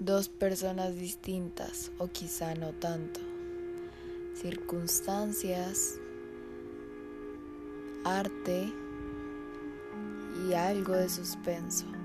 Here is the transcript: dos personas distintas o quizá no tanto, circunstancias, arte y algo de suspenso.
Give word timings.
dos 0.00 0.28
personas 0.28 0.96
distintas 0.96 1.92
o 1.98 2.08
quizá 2.08 2.54
no 2.54 2.72
tanto, 2.72 3.20
circunstancias, 4.34 6.00
arte 8.02 8.72
y 10.48 10.54
algo 10.54 10.94
de 10.94 11.10
suspenso. 11.10 11.99